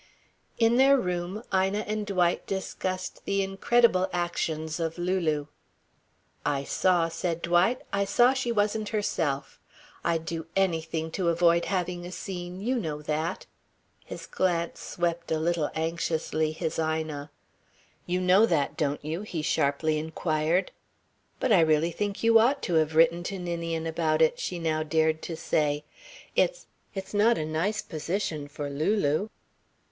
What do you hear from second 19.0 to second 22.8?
you?" he sharply inquired. "But I really think you ought to